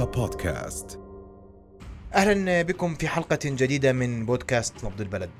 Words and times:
رؤيا 0.00 0.12
بودكاست. 0.12 1.00
أهلا 2.14 2.62
بكم 2.62 2.94
في 2.94 3.08
حلقة 3.08 3.38
جديدة 3.44 3.92
من 3.92 4.26
بودكاست 4.26 4.84
نبض 4.84 5.00
البلد. 5.00 5.30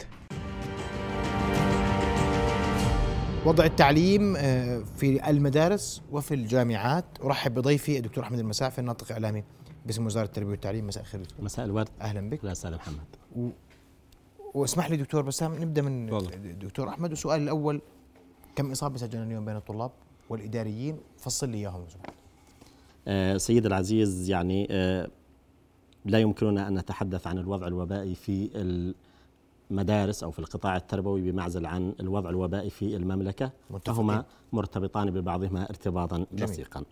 وضع 3.47 3.65
التعليم 3.65 4.37
آه، 4.37 4.79
في 4.97 5.31
المدارس 5.31 6.03
وفي 6.13 6.35
الجامعات. 6.35 7.05
أرحب 7.25 7.55
بضيفي 7.55 7.97
الدكتور 7.97 8.25
أحمد 8.25 8.39
المسافي 8.39 8.79
الناطق 8.79 9.13
إعلامي 9.13 9.45
باسم 9.87 10.07
وزارة 10.07 10.25
التربية 10.25 10.51
والتعليم. 10.51 10.87
مساء 10.87 11.03
الخير 11.03 11.21
دكتور. 11.21 11.45
مساء 11.45 11.67
الورد. 11.67 11.89
أهلا 12.01 12.31
بك. 12.31 12.45
لا 12.45 12.53
أستاذ 12.53 12.75
محمد. 12.75 13.17
و... 13.37 13.49
واسمح 14.55 14.91
لي 14.91 14.97
دكتور 14.97 15.23
بسام 15.23 15.63
نبدأ 15.63 15.83
من. 15.83 16.15
الدكتور 16.35 16.89
أحمد. 16.89 17.11
والسؤال 17.11 17.43
الأول 17.43 17.81
كم 18.57 18.71
إصابة 18.71 18.97
سجلنا 18.97 19.25
اليوم 19.25 19.45
بين 19.45 19.57
الطلاب 19.57 19.91
والإداريين؟ 20.31 21.01
فصل 21.19 21.49
لي 21.49 21.59
إياهم. 21.59 21.87
سيد 23.37 23.67
العزيز 23.67 24.31
يعني 24.31 24.69
آه 24.71 25.09
لا 26.05 26.19
يمكننا 26.19 26.69
أن 26.69 26.79
نتحدث 26.79 27.27
عن 27.27 27.39
الوضع 27.39 27.67
الوبائي 27.67 28.15
في 28.15 28.51
المدارس 29.71 30.23
أو 30.23 30.31
في 30.31 30.39
القطاع 30.39 30.77
التربوي 30.77 31.33
بمعزل 31.33 31.67
عن 31.67 31.95
الوضع 32.01 32.31
الوبائي 32.31 32.71
في 32.71 32.97
المملكة 32.97 33.53
متفقين. 33.71 33.95
فهما 33.95 34.25
مرتبطان 34.53 35.11
ببعضهما 35.11 35.71
ارتباطا. 35.71 36.27
وثيقا 36.43 36.85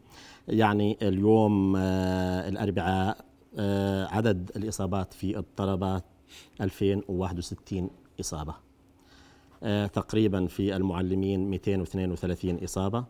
يعني 0.48 0.98
اليوم 1.03 1.77
آه 1.77 2.48
الأربعاء 2.48 3.25
آه 3.59 4.06
عدد 4.06 4.51
الإصابات 4.56 5.12
في 5.12 5.39
الطلبات 5.39 6.05
2061 6.61 7.91
إصابة 8.20 8.55
آه، 9.62 9.87
تقريبا 9.87 10.47
في 10.47 10.77
المعلمين 10.77 11.51
232 11.51 12.65
إصابة 12.65 13.05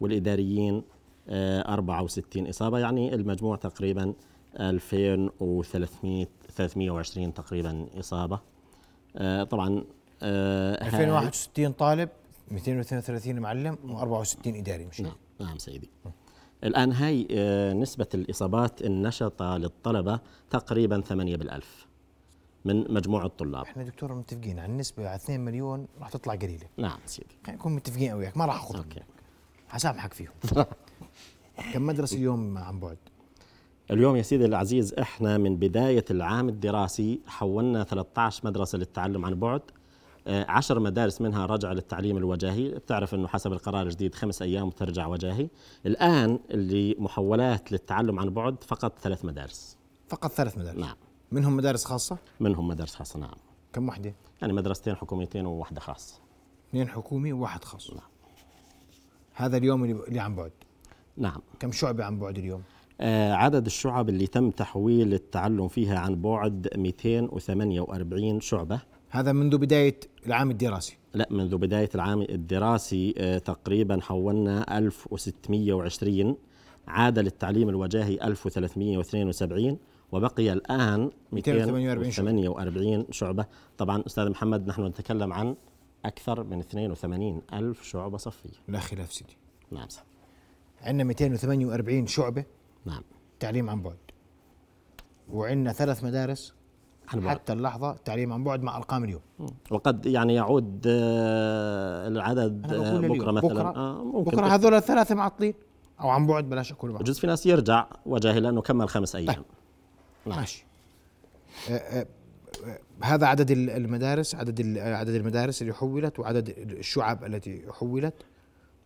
والإداريين 0.00 0.74
آه، 0.74 0.82
64 1.28 2.46
إصابة 2.48 2.78
يعني 2.78 3.14
المجموع 3.14 3.56
تقريبا 3.56 4.14
2300 4.60 6.26
320 6.56 7.34
تقريبا 7.34 7.86
إصابة. 8.00 8.40
آه، 9.16 9.44
طبعا 9.44 9.84
آه، 10.22 10.82
هاي- 10.84 10.86
2061 10.88 11.72
طالب 11.72 12.08
232 12.50 13.40
معلم 13.40 13.76
و64 13.88 14.46
إداري 14.46 14.86
مش 14.86 15.00
هيك؟ 15.00 15.06
نعم. 15.06 15.16
نعم 15.48 15.58
سيدي. 15.58 15.90
الآن 16.64 16.92
هاي 16.92 17.28
آه، 17.30 17.72
نسبة 17.72 18.06
الإصابات 18.14 18.82
النشطة 18.82 19.56
للطلبة 19.56 20.20
تقريبا 20.50 21.00
8 21.00 21.36
بالألف 21.36 21.86
من 22.64 22.94
مجموع 22.94 23.24
الطلاب. 23.24 23.62
إحنا 23.64 23.82
دكتور 23.82 24.14
متفقين 24.14 24.58
على 24.58 24.72
النسبة 24.72 25.08
على 25.08 25.16
2 25.16 25.40
مليون 25.40 25.86
راح 26.00 26.08
تطلع 26.10 26.34
قليلة. 26.34 26.66
نعم 26.76 26.98
سيدي. 27.06 27.36
خلينا 27.46 27.58
نكون 27.60 27.72
متفقين 27.74 28.12
وياك 28.12 28.36
ما 28.36 28.46
راح 28.46 28.64
أوكي. 28.76 29.00
حسامحك 29.68 30.12
فيهم. 30.14 30.32
كم 31.72 31.86
مدرسة 31.86 32.16
اليوم 32.16 32.58
عن 32.58 32.80
بعد؟ 32.80 32.96
اليوم 33.90 34.16
يا 34.16 34.22
سيدي 34.22 34.44
العزيز 34.44 34.94
إحنا 34.94 35.38
من 35.38 35.56
بداية 35.56 36.04
العام 36.10 36.48
الدراسي 36.48 37.20
حولنا 37.26 37.84
13 37.84 38.46
مدرسة 38.46 38.78
للتعلم 38.78 39.24
عن 39.24 39.34
بعد. 39.34 39.60
آه، 40.26 40.50
عشر 40.50 40.80
مدارس 40.80 41.20
منها 41.20 41.46
رجع 41.46 41.72
للتعليم 41.72 42.16
الوجاهي. 42.16 42.68
بتعرف 42.68 43.14
إنه 43.14 43.28
حسب 43.28 43.52
القرار 43.52 43.82
الجديد 43.82 44.14
خمس 44.14 44.42
أيام 44.42 44.70
ترجع 44.70 45.06
وجاهي. 45.06 45.48
الآن 45.86 46.38
اللي 46.50 46.96
محولات 46.98 47.72
للتعلم 47.72 48.20
عن 48.20 48.30
بعد 48.30 48.64
فقط 48.64 48.98
ثلاث 48.98 49.24
مدارس. 49.24 49.76
فقط 50.08 50.30
ثلاث 50.32 50.58
مدارس؟ 50.58 50.78
نعم. 50.78 50.96
منهم 51.32 51.56
مدارس 51.56 51.84
خاصة؟ 51.84 52.18
منهم 52.40 52.68
مدارس 52.68 52.94
خاصة 52.94 53.18
نعم. 53.18 53.34
كم 53.72 53.88
وحدة؟ 53.88 54.14
يعني 54.40 54.52
مدرستين 54.52 54.94
حكوميتين 54.94 55.46
وواحدة 55.46 55.80
خاصة. 55.80 56.20
اثنين 56.70 56.88
حكومي 56.88 57.32
وواحد 57.32 57.64
خاص. 57.64 57.90
نعم. 57.90 58.08
هذا 59.34 59.56
اليوم 59.56 59.84
اللي 59.84 60.20
عن 60.20 60.36
بعد. 60.36 60.52
نعم. 61.16 61.40
كم 61.60 61.72
شعبة 61.72 62.04
عن 62.04 62.18
بعد 62.18 62.38
اليوم؟ 62.38 62.62
آه، 63.00 63.32
عدد 63.32 63.66
الشعب 63.66 64.08
اللي 64.08 64.26
تم 64.26 64.50
تحويل 64.50 65.14
التعلم 65.14 65.68
فيها 65.68 65.98
عن 65.98 66.22
بعد 66.22 66.68
248 66.76 68.40
شعبة. 68.40 68.80
هذا 69.10 69.32
منذ 69.32 69.58
بداية 69.58 70.00
العام 70.26 70.50
الدراسي. 70.50 70.96
لا 71.14 71.28
منذ 71.30 71.56
بداية 71.56 71.88
العام 71.94 72.22
الدراسي 72.22 73.14
آه، 73.18 73.38
تقريبا 73.38 74.00
حولنا 74.00 74.78
1620 74.78 76.36
عاد 76.88 77.18
للتعليم 77.18 77.68
الوجاهي 77.68 78.14
1372 78.24 79.78
وبقي 80.12 80.52
الآن 80.52 81.10
248 81.32 82.10
شعبة. 82.10 82.32
248 82.32 83.06
شعبة. 83.10 83.46
طبعا 83.78 84.02
أستاذ 84.06 84.30
محمد 84.30 84.66
نحن 84.66 84.86
نتكلم 84.86 85.32
عن 85.32 85.56
أكثر 86.04 86.44
من 86.44 86.60
82 86.60 87.42
ألف 87.52 87.82
شعبة 87.82 88.16
صفية. 88.16 88.50
لا 88.68 88.78
خلاف 88.78 89.12
سيدي. 89.12 89.36
نعم 89.70 89.88
صح. 89.88 90.13
عندنا 90.84 91.04
248 91.04 92.06
شعبة 92.06 92.44
نعم. 92.86 93.02
تعليم 93.40 93.70
عن 93.70 93.82
بعد. 93.82 93.96
وعندنا 95.32 95.72
ثلاث 95.72 96.04
مدارس 96.04 96.54
عن 97.08 97.20
بعد. 97.20 97.36
حتى 97.36 97.52
اللحظة 97.52 97.92
تعليم 98.04 98.32
عن 98.32 98.44
بعد 98.44 98.62
مع 98.62 98.76
أرقام 98.76 99.04
اليوم. 99.04 99.20
وقد 99.70 100.06
يعني 100.06 100.34
يعود 100.34 100.82
آه، 100.86 102.08
العدد 102.08 102.72
آه، 102.72 102.96
اليوم. 102.98 103.18
بكرة 103.18 103.30
مثلا. 103.30 103.50
بكرة- 103.72 103.76
آه، 103.76 104.04
ممكن 104.04 104.30
بكرة 104.36 104.46
هذول 104.46 104.74
الثلاثة 104.74 105.14
معطلين 105.14 105.54
أو 106.00 106.08
عن 106.08 106.26
بعد 106.26 106.48
بلاش 106.48 106.72
أقول 106.72 106.92
بعض 106.92 107.02
بجوز 107.02 107.18
في 107.18 107.26
ناس 107.26 107.46
يرجع 107.46 107.86
وجاهي 108.06 108.40
لأنه 108.40 108.62
كمل 108.62 108.88
خمس 108.88 109.16
أيام. 109.16 109.34
طيب. 109.34 109.44
نعم. 110.26 110.38
ماشي. 110.38 110.66
آه، 111.70 111.72
آه، 111.72 112.06
آه، 112.66 112.78
هذا 113.02 113.26
عدد 113.26 113.50
ال- 113.50 113.70
المدارس 113.70 114.34
عدد 114.34 114.78
عدد 114.78 115.14
المدارس 115.14 115.62
اللي 115.62 115.72
حولت 115.74 116.18
وعدد 116.18 116.48
الشعب 116.58 117.24
التي 117.24 117.64
حولت. 117.72 118.14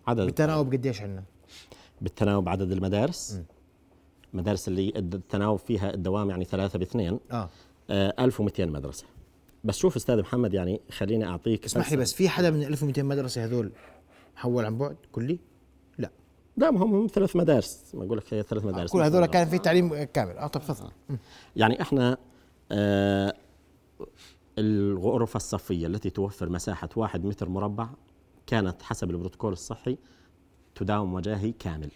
عدد. 0.07 0.25
بالتناوب 0.25 0.73
قديش 0.73 1.03
عندنا؟ 1.03 1.23
بالتناوب 2.01 2.49
عدد 2.49 2.73
المدارس. 2.73 3.41
المدارس 4.35 4.69
اللي 4.69 4.93
التناوب 4.97 5.59
فيها 5.59 5.95
الدوام 5.95 6.31
يعني 6.31 6.45
ثلاثة 6.45 6.79
باثنين. 6.79 7.21
آه. 7.33 7.49
آه 7.91 8.15
1200 8.19 8.67
مدرسة. 8.67 9.05
بس 9.65 9.79
شوف 9.79 9.97
أستاذ 9.97 10.21
محمد 10.21 10.55
يعني 10.55 10.81
خليني 10.91 11.27
أعطيك 11.27 11.65
اسمح 11.65 11.91
لي 11.91 11.97
بس 11.97 12.13
في 12.13 12.29
حدا 12.29 12.51
من 12.51 12.63
1200 12.63 13.03
مدرسة 13.03 13.45
هذول 13.45 13.73
حول 14.37 14.65
عن 14.65 14.79
بعد؟ 14.79 14.97
كلي 15.13 15.39
لا. 15.99 16.11
لا 16.57 16.71
ما 16.71 16.85
هم 16.85 17.07
ثلاث 17.07 17.37
مدارس. 17.37 17.95
ما 17.95 18.05
أقول 18.05 18.19
لك 18.19 18.35
هي 18.35 18.43
ثلاث 18.43 18.65
مدارس. 18.65 18.93
كل 18.93 19.01
هذول 19.01 19.27
كان 19.27 19.49
في 19.49 19.59
تعليم 19.59 20.05
كامل. 20.05 20.39
آه 20.39 20.47
طب 20.47 20.61
تفضل. 20.61 20.91
يعني 21.57 21.83
إحنا 21.83 22.19
آه 22.73 23.35
الغرفة 24.59 25.37
الصفية 25.37 25.87
التي 25.87 26.11
توفر 26.11 26.49
مساحة 26.49 26.89
واحد 26.97 27.25
متر 27.25 27.49
مربع 27.49 27.89
كانت 28.47 28.83
حسب 28.83 29.11
البروتوكول 29.11 29.53
الصحي 29.53 29.99
تداوم 30.79 31.15
وجاهي 31.15 31.53
كامل. 31.53 31.91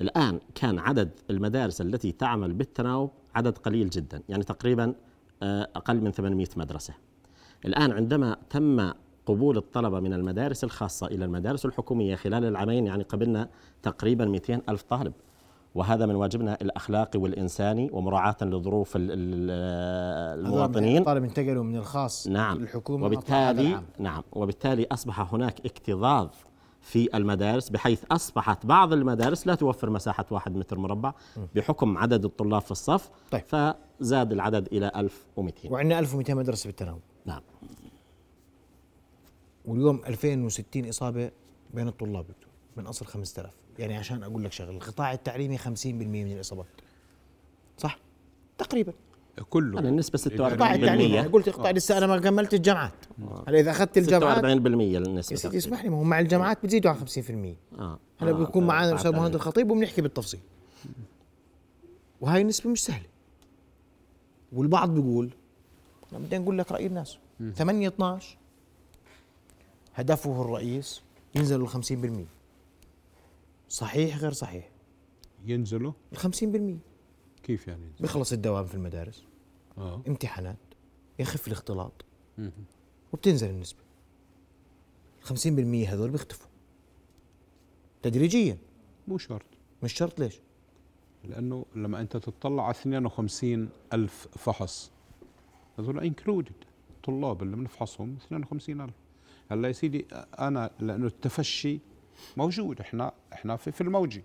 الآن 0.00 0.40
كان 0.54 0.78
عدد 0.78 1.10
المدارس 1.30 1.80
التي 1.80 2.12
تعمل 2.12 2.52
بالتناوب 2.52 3.10
عدد 3.34 3.58
قليل 3.58 3.90
جدا 3.90 4.22
يعني 4.28 4.44
تقريبا 4.44 4.94
آه، 5.42 5.68
أقل 5.76 6.00
من 6.00 6.10
800 6.10 6.46
مدرسة. 6.56 6.94
الآن 7.66 7.92
عندما 7.92 8.36
تم 8.50 8.92
قبول 9.26 9.56
الطلبة 9.56 10.00
من 10.00 10.12
المدارس 10.12 10.64
الخاصة 10.64 11.06
إلى 11.06 11.24
المدارس 11.24 11.66
الحكومية 11.66 12.14
خلال 12.14 12.44
العامين 12.44 12.86
يعني 12.86 13.02
قبلنا 13.02 13.48
تقريبا 13.82 14.24
200 14.24 14.62
ألف 14.68 14.82
طالب. 14.82 15.12
وهذا 15.74 16.06
من 16.06 16.14
واجبنا 16.14 16.58
الأخلاقي 16.62 17.18
والإنساني 17.20 17.90
ومراعاة 17.92 18.36
لظروف 18.42 18.96
ال- 18.96 19.02
ال- 19.10 20.40
المواطنين. 20.46 21.04
طالب 21.04 21.24
انتقلوا 21.24 21.64
من 21.64 21.76
الخاص 21.76 22.28
نعم. 22.28 22.58
للحكومة 22.58 23.06
وبالتالي. 23.06 23.80
نعم. 23.98 24.22
وبالتالي 24.32 24.86
أصبح 24.92 25.34
هناك 25.34 25.66
اكتظاظ 25.66 26.28
في 26.80 27.16
المدارس 27.16 27.68
بحيث 27.68 28.04
أصبحت 28.10 28.66
بعض 28.66 28.92
المدارس 28.92 29.46
لا 29.46 29.54
توفر 29.54 29.90
مساحة 29.90 30.26
واحد 30.30 30.56
متر 30.56 30.78
مربع 30.78 31.12
بحكم 31.54 31.98
عدد 31.98 32.24
الطلاب 32.24 32.62
في 32.62 32.70
الصف 32.70 33.10
طيب. 33.30 33.42
فزاد 33.42 34.32
العدد 34.32 34.66
إلى 34.72 34.92
1200 34.96 35.72
وعندنا 35.72 35.98
1200 35.98 36.34
مدرسة 36.34 36.66
بالتناوب 36.66 37.00
نعم. 37.26 37.42
واليوم 39.64 40.00
2060 40.06 40.88
إصابة 40.88 41.30
بين 41.74 41.88
الطلاب 41.88 42.26
من 42.76 42.86
أصل 42.86 43.06
5000 43.06 43.50
يعني 43.78 43.96
عشان 43.96 44.22
أقول 44.22 44.44
لك 44.44 44.52
شغلة 44.52 44.70
القطاع 44.70 45.12
التعليمي 45.12 45.58
50% 45.58 45.66
من 45.86 46.32
الإصابات. 46.32 46.66
صح؟ 47.76 47.98
تقريبا. 48.58 48.92
كله. 49.44 49.74
يعني 49.74 49.88
النسبة 49.88 50.18
46 50.18 50.46
القطاع 50.52 50.74
التعليمي 50.74 51.02
بالمية. 51.02 51.20
أنا 51.20 51.28
قلت 51.28 51.48
القطاع 51.48 51.70
لسه 51.70 51.98
أنا 51.98 52.06
ما 52.06 52.18
كملت 52.18 52.54
الجامعات. 52.54 52.92
هلا 53.48 53.60
إذا 53.60 53.70
أخذت 53.70 53.98
الجامعات 53.98 54.38
46% 54.38 54.44
يا 54.44 54.98
النسبة 54.98 55.36
سيدي. 55.36 55.58
اسمح 55.58 55.84
لي 55.84 55.90
ما 55.90 55.96
هو 55.96 56.02
مع 56.02 56.20
الجامعات 56.20 56.58
بتزيدوا 56.64 56.90
عن 56.90 56.96
50% 56.96 57.56
آه. 57.78 57.98
هلا 58.18 58.30
آه، 58.30 58.32
بيكون 58.32 58.66
معنا 58.66 58.88
آه، 58.88 58.90
الأستاذ 58.90 59.14
آه، 59.14 59.16
مهند 59.16 59.34
الخطيب 59.34 59.70
وبنحكي 59.70 60.02
بالتفصيل. 60.02 60.40
وهاي 62.20 62.42
النسبة 62.42 62.70
مش 62.70 62.84
سهلة. 62.84 63.06
والبعض 64.52 64.94
بيقول 64.94 65.30
أنا 66.12 66.18
بدي 66.18 66.38
نقول 66.38 66.58
لك 66.58 66.72
رأي 66.72 66.86
الناس. 66.86 67.18
8 67.54 67.88
12 67.88 68.36
هدفه 69.94 70.42
الرئيس 70.42 71.02
ينزلوا 71.34 71.66
ال 71.66 71.84
50% 72.26 72.26
صحيح 73.68 74.18
غير 74.18 74.32
صحيح؟ 74.32 74.68
ينزلوا؟ 75.46 75.92
ال 76.12 76.18
50% 76.18 76.78
كيف 77.42 77.68
يعني 77.68 77.82
ينزلوا؟ 77.82 78.00
بيخلص 78.00 78.32
الدوام 78.32 78.66
في 78.66 78.74
المدارس. 78.74 79.24
آه. 79.80 80.02
امتحانات 80.08 80.56
يخف 81.18 81.46
الاختلاط. 81.46 82.04
مهم. 82.38 82.52
وبتنزل 83.12 83.50
النسبة. 83.50 83.80
ال 85.22 85.26
50% 85.84 85.88
هذول 85.88 86.10
بيختفوا. 86.10 86.48
تدريجيا. 88.02 88.58
مو 89.08 89.18
شرط. 89.18 89.46
مش 89.82 89.92
شرط 89.92 90.20
ليش؟ 90.20 90.40
لأنه 91.24 91.66
لما 91.74 92.00
أنت 92.00 92.16
تطلع 92.16 92.62
على 92.64 92.70
52 92.70 93.68
ألف 93.92 94.28
فحص 94.38 94.90
هذول 95.78 96.00
انكلودد 96.00 96.52
طلاب 97.04 97.42
اللي 97.42 97.56
بنفحصهم 97.56 98.16
52 98.26 98.80
ألف. 98.80 98.94
هلأ 99.50 99.68
يا 99.68 99.72
سيدي 99.72 100.06
أنا 100.38 100.70
لأنه 100.80 101.06
التفشي 101.06 101.80
موجود. 102.36 102.80
إحنا 102.80 103.12
إحنا 103.32 103.56
في, 103.56 103.72
في 103.72 103.80
الموجي. 103.80 104.24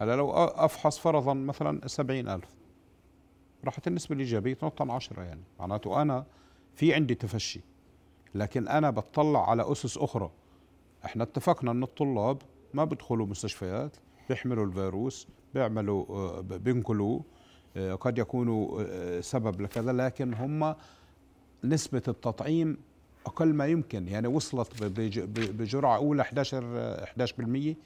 هلأ 0.00 0.16
لو 0.16 0.32
أفحص 0.32 0.98
فرضا 0.98 1.34
مثلا 1.34 1.88
70 1.88 2.28
ألف. 2.28 2.55
راحت 3.66 3.86
النسبة 3.86 4.14
الايجابيه 4.14 4.54
تنط 4.54 4.82
عن 4.82 4.90
10 4.90 5.22
يعني. 5.22 5.42
معناته 5.60 6.02
أنا 6.02 6.26
في 6.74 6.94
عندي 6.94 7.14
تفشي 7.14 7.60
لكن 8.34 8.68
أنا 8.68 8.90
بطلع 8.90 9.50
على 9.50 9.72
أسس 9.72 9.98
أخرى. 9.98 10.30
إحنا 11.04 11.22
اتفقنا 11.22 11.70
إن 11.70 11.82
الطلاب 11.82 12.42
ما 12.74 12.84
بيدخلوا 12.84 13.26
مستشفيات 13.26 13.96
بيحملوا 14.28 14.66
الفيروس 14.66 15.28
بيعملوا 15.54 16.06
آه، 16.08 16.40
بينقلوا 16.40 17.20
آه، 17.76 17.94
قد 17.94 18.18
يكونوا 18.18 18.82
آه، 18.82 19.20
سبب 19.20 19.60
لكذا 19.60 19.92
لكن 19.92 20.34
هم 20.34 20.74
نسبة 21.64 22.02
التطعيم 22.08 22.78
أقل 23.26 23.54
ما 23.54 23.66
يمكن. 23.66 24.08
يعني 24.08 24.28
وصلت 24.28 24.84
بجرعة 25.34 25.96
أولى 25.96 26.22
11 26.22 27.04
11% 27.04 27.76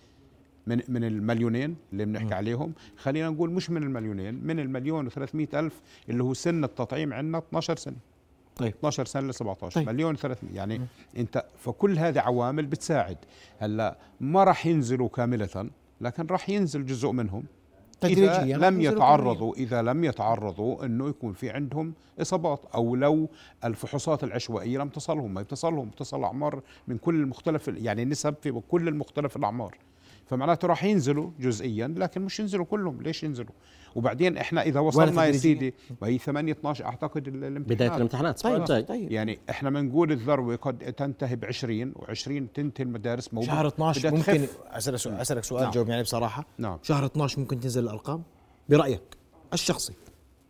من 0.66 0.80
من 0.88 1.04
المليونين 1.04 1.76
اللي 1.92 2.04
بنحكي 2.04 2.34
عليهم. 2.34 2.72
خلينا 2.96 3.28
نقول 3.28 3.50
مش 3.50 3.70
من 3.70 3.82
المليونين 3.82 4.34
من 4.34 4.60
المليون 4.60 5.10
و300 5.10 5.54
ألف 5.54 5.80
اللي 6.08 6.22
هو 6.22 6.34
سن 6.34 6.64
التطعيم 6.64 7.12
عندنا 7.12 7.38
12 7.38 7.76
سنة. 7.76 7.96
طيب. 8.56 8.74
12 8.78 9.04
سنة 9.04 9.28
ل 9.28 9.34
17 9.34 9.74
طيب. 9.74 9.88
مليون 9.88 10.16
300 10.16 10.54
يعني 10.54 10.78
م. 10.78 10.86
انت 11.16 11.44
فكل 11.58 11.98
هذه 11.98 12.20
عوامل 12.20 12.66
بتساعد. 12.66 13.16
هلا 13.58 13.96
ما 14.20 14.44
راح 14.44 14.66
ينزلوا 14.66 15.08
كاملة 15.08 15.70
لكن 16.00 16.26
راح 16.26 16.50
ينزل 16.50 16.86
جزء 16.86 17.10
منهم. 17.10 17.44
إذا 18.04 18.44
لم 18.44 18.80
يتعرضوا 18.80 19.54
إذا 19.54 19.82
لم 19.82 20.04
يتعرضوا 20.04 20.84
أنه 20.84 21.08
يكون 21.08 21.32
في 21.32 21.50
عندهم 21.50 21.92
إصابات 22.20 22.60
أو 22.74 22.96
لو 22.96 23.28
الفحوصات 23.64 24.24
العشوائية 24.24 24.78
لم 24.78 24.88
تصلهم. 24.88 25.34
ما 25.34 25.40
يتصلهم 25.40 25.88
تصل 25.88 26.24
أعمار 26.24 26.62
من 26.88 26.98
كل 26.98 27.14
المختلف 27.14 27.68
يعني 27.68 28.04
نسب 28.04 28.34
في 28.42 28.60
كل 28.70 28.88
المختلف 28.88 29.36
الأعمار. 29.36 29.76
فمعناته 30.30 30.68
راح 30.68 30.84
ينزلوا 30.84 31.30
جزئيا 31.40 31.94
لكن 31.96 32.22
مش 32.22 32.40
ينزلوا 32.40 32.64
كلهم. 32.64 33.02
ليش 33.02 33.22
ينزلوا؟ 33.24 33.52
وبعدين 33.94 34.36
إحنا 34.36 34.62
إذا 34.62 34.80
وصلنا 34.80 35.24
يا 35.24 35.32
سيدي 35.32 35.74
وهي 36.00 36.18
8 36.18 36.52
12 36.52 36.84
أعتقد 36.84 37.28
الامتحانات. 37.28 37.68
بداية 37.72 37.96
الامتحانات 37.96 38.40
طيب, 38.40 38.64
طيب, 38.64 38.86
طيب. 38.86 39.12
يعني 39.12 39.38
إحنا 39.50 39.70
بنقول 39.70 40.12
الذروة 40.12 40.56
قد 40.56 40.78
تنتهي 40.78 41.36
ب 41.36 41.44
20 41.44 41.94
و20 41.94 42.52
تنتهي 42.54 42.84
المدارس 42.84 43.34
موجود 43.34 43.48
شهر 43.50 43.66
12 43.66 44.14
ممكن 44.14 44.46
أسألك 44.66 44.96
سؤال 44.96 45.14
أسألك 45.14 45.44
سؤال 45.44 45.62
نعم. 45.62 45.72
جاوب 45.72 45.88
يعني 45.88 46.02
بصراحة. 46.02 46.46
نعم. 46.58 46.78
شهر 46.82 47.06
12 47.06 47.40
ممكن 47.40 47.60
تنزل 47.60 47.84
الأرقام؟ 47.84 48.22
برأيك 48.68 49.02
الشخصي. 49.52 49.92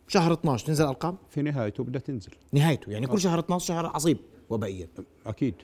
شهر 0.07 0.33
12 0.33 0.65
تنزل 0.65 0.83
الأرقام؟ 0.83 1.17
في 1.29 1.41
نهايته 1.41 1.83
بدها 1.83 2.01
تنزل. 2.01 2.31
نهايته. 2.53 2.91
يعني 2.91 3.07
كل 3.07 3.19
شهر 3.19 3.39
12 3.39 3.65
شهر 3.65 3.85
عصيب 3.85 4.17
وبائيا. 4.49 4.87
أكيد. 5.25 5.55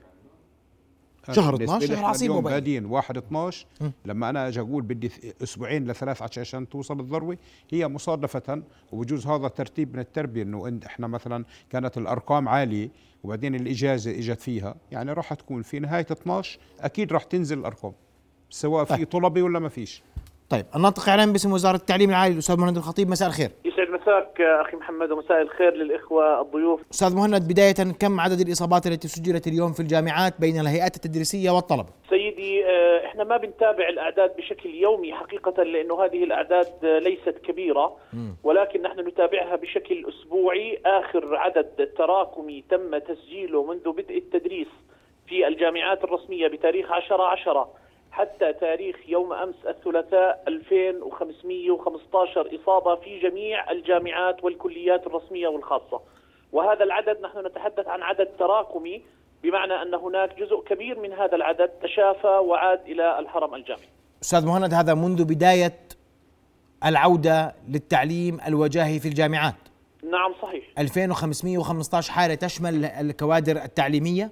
شهر 1.31 1.55
12 1.55 1.87
شهر 1.87 2.05
عصيب 2.05 2.31
وبائي 2.31 2.55
بادين 2.55 2.85
1 2.85 3.17
12 3.17 3.65
لما 4.05 4.29
أنا 4.29 4.47
أجي 4.47 4.59
أقول 4.59 4.83
بدي 4.83 5.11
أسبوعين 5.43 5.87
لثلاث 5.87 6.39
عشان 6.39 6.69
توصل 6.69 6.99
الذروة 6.99 7.37
هي 7.69 7.87
مصادفة 7.87 8.63
وبجوز 8.91 9.27
هذا 9.27 9.47
ترتيب 9.47 9.93
من 9.93 9.99
التربية 9.99 10.43
إنه 10.43 10.79
إحنا 10.85 11.07
مثلا 11.07 11.45
كانت 11.69 11.97
الأرقام 11.97 12.49
عالية 12.49 12.89
وبعدين 13.23 13.55
الإجازة 13.55 14.11
إجت 14.11 14.41
فيها 14.41 14.75
يعني 14.91 15.13
راح 15.13 15.33
تكون 15.33 15.61
في 15.61 15.79
نهاية 15.79 16.07
12 16.11 16.59
أكيد 16.79 17.13
راح 17.13 17.23
تنزل 17.23 17.59
الأرقام 17.59 17.93
سواء 18.49 18.85
في 18.85 18.95
طيب. 18.95 19.07
طلبي 19.07 19.41
ولا 19.41 19.59
ما 19.59 19.69
فيش. 19.69 20.03
طيب 20.49 20.65
الناطق 20.75 21.09
إعلامي 21.09 21.31
باسم 21.31 21.51
وزارة 21.51 21.75
التعليم 21.75 22.09
العالي 22.09 22.33
الأستاذ 22.33 22.57
مهند 22.59 22.77
الخطيب 22.77 23.09
مساء 23.09 23.27
الخير. 23.27 23.49
يسعد 23.65 23.89
مساك 23.89 24.41
أخي 24.41 24.77
محمد 24.77 25.11
ومساء 25.11 25.41
الخير 25.41 25.73
للإخوة 25.73 26.41
الضيوف. 26.41 26.81
أستاذ 26.91 27.15
مهند 27.15 27.47
بداية 27.47 27.93
كم 27.99 28.19
عدد 28.19 28.39
الإصابات 28.39 28.87
التي 28.87 29.07
سجلت 29.07 29.47
اليوم 29.47 29.73
في 29.73 29.79
الجامعات 29.79 30.33
بين 30.41 30.59
الهيئات 30.59 30.95
التدريسية 30.95 31.51
والطلبه 31.51 31.89
سيدي 32.09 32.65
آه، 32.65 33.05
إحنا 33.05 33.23
ما 33.23 33.37
بنتابع 33.37 33.89
الأعداد 33.89 34.35
بشكل 34.37 34.69
يومي 34.69 35.13
حقيقة 35.13 35.63
لأنه 35.63 36.05
هذه 36.05 36.23
الأعداد 36.23 36.67
ليست 36.83 37.37
كبيرة. 37.47 37.97
ولكن 38.43 38.81
نحن 38.81 38.99
نتابعها 38.99 39.55
بشكل 39.55 40.05
أسبوعي. 40.09 40.79
آخر 40.85 41.35
عدد 41.35 41.89
تراكمي 41.97 42.63
تم 42.69 42.97
تسجيله 42.97 43.63
منذ 43.63 43.91
بدء 43.91 44.17
التدريس 44.17 44.67
في 45.27 45.47
الجامعات 45.47 46.03
الرسمية 46.03 46.47
بتاريخ 46.47 46.91
10 46.91 47.23
10 47.23 47.69
حتى 48.11 48.53
تاريخ 48.53 48.95
يوم 49.07 49.33
أمس 49.33 49.55
الثلاثاء 49.67 50.43
2515 50.47 52.49
إصابة 52.55 52.95
في 52.95 53.19
جميع 53.19 53.71
الجامعات 53.71 54.43
والكليات 54.43 55.07
الرسمية 55.07 55.47
والخاصة. 55.47 56.01
وهذا 56.51 56.83
العدد 56.83 57.21
نحن 57.21 57.45
نتحدث 57.45 57.87
عن 57.87 58.01
عدد 58.01 58.27
تراكمي 58.39 59.01
بمعنى 59.43 59.73
أن 59.73 59.93
هناك 59.93 60.39
جزء 60.39 60.61
كبير 60.61 60.99
من 60.99 61.13
هذا 61.13 61.35
العدد 61.35 61.67
تشافى 61.67 62.27
وعاد 62.27 62.79
إلى 62.85 63.19
الحرم 63.19 63.55
الجامعي. 63.55 63.87
أستاذ 64.23 64.45
مهند 64.45 64.73
هذا 64.73 64.93
منذ 64.93 65.25
بداية 65.25 65.79
العودة 66.85 67.55
للتعليم 67.69 68.37
الوجاهي 68.47 68.99
في 68.99 69.07
الجامعات. 69.07 69.55
نعم 70.11 70.33
صحيح. 70.41 70.63
2515 70.79 72.11
حالة 72.11 72.35
تشمل 72.35 72.85
الكوادر 72.85 73.55
التعليمي 73.55 74.29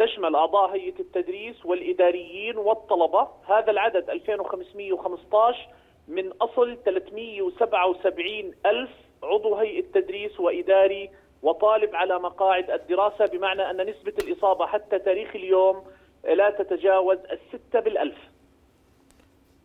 تشمل 0.00 0.34
أعضاء 0.34 0.74
هيئة 0.74 1.00
التدريس 1.00 1.66
والإداريين 1.66 2.56
والطلبة 2.56 3.28
هذا 3.48 3.70
العدد 3.70 4.10
2515 4.10 5.68
من 6.08 6.32
أصل 6.32 6.78
377 6.84 8.26
ألف 8.66 8.90
عضو 9.22 9.54
هيئة 9.54 9.84
تدريس 9.94 10.40
وإداري 10.40 11.10
وطالب 11.42 11.94
على 11.94 12.18
مقاعد 12.18 12.70
الدراسة 12.70 13.26
بمعنى 13.26 13.70
أن 13.70 13.76
نسبة 13.76 14.12
الإصابة 14.18 14.66
حتى 14.66 14.98
تاريخ 14.98 15.28
اليوم 15.34 15.82
لا 16.24 16.50
تتجاوز 16.50 17.18
الستة 17.18 17.80
بالألف 17.80 18.18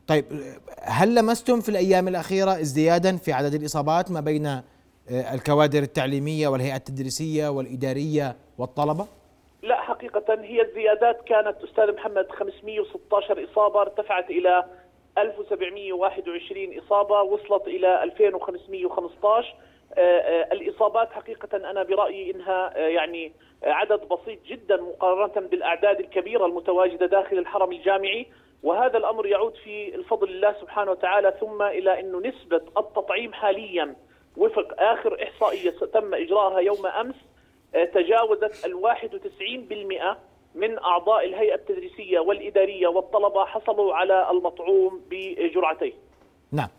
طيب 0.08 0.26
هل 0.82 1.16
لمستم 1.16 1.62
في 1.62 1.70
الأيام 1.70 2.08
الأخيرة 2.08 2.52
ازديادا 2.52 3.18
في 3.18 3.34
عدد 3.34 3.54
الإصابات 3.54 4.12
ما 4.12 4.20
بين 4.20 4.46
آه، 4.46 4.64
الكوادر 5.10 5.80
التعليمية 5.80 6.48
والهيئات 6.48 6.90
التدريسية 6.90 7.48
والإدارية 7.48 8.36
والطلبة؟ 8.58 9.08
حقيقة 9.96 10.42
هي 10.42 10.62
الزيادات 10.62 11.22
كانت 11.22 11.64
أستاذ 11.64 11.96
محمد 11.96 12.32
516 12.32 13.44
إصابة 13.44 13.82
ارتفعت 13.82 14.30
إلى 14.30 14.66
1721 15.18 16.80
إصابة 16.80 17.22
وصلت 17.22 17.68
إلى 17.68 18.04
2515 18.04 19.56
آه، 19.94 20.00
آه، 20.00 20.54
الإصابات 20.54 21.12
حقيقة 21.12 21.58
أنا 21.58 21.84
برأيي 21.84 22.32
إنها 22.32 22.78
آه، 22.78 22.88
يعني 22.88 23.34
عدد 23.64 24.00
بسيط 24.00 24.44
جدا 24.46 24.78
مقارنة 24.78 25.48
بالأعداد 25.48 26.00
الكبيرة 26.00 26.46
المتواجدة 26.46 27.06
داخل 27.06 27.38
الحرم 27.38 27.72
الجامعي. 27.72 28.28
وهذا 28.64 28.98
الأمر 28.98 29.26
يعود 29.26 29.56
في 29.56 29.96
الفضل 29.96 30.30
الله 30.30 30.56
سبحانه 30.62 30.92
وتعالى 30.92 31.34
ثم 31.40 31.62
إلى 31.62 32.00
أنه 32.00 32.20
نسبة 32.20 32.62
التطعيم 32.78 33.34
حاليا 33.34 33.96
وفق 34.38 34.82
آخر 34.82 35.24
إحصائية 35.24 35.72
تم 35.94 36.14
إجراءها 36.14 36.60
يوم 36.60 36.86
أمس 36.86 37.16
تجاوزت 37.94 38.66
وتسعين 39.14 39.66
بالمئة 39.66 40.18
من 40.56 40.80
أعضاء 40.80 41.26
الهيئة 41.26 41.56
التدريسية 41.56 42.20
والإدارية 42.20 42.88
والطلبة 42.88 43.46
حصلوا 43.46 43.94
على 43.94 44.32
المطعوم 44.32 45.02
بجرعتين. 45.10 45.94
نعم. 46.52 46.70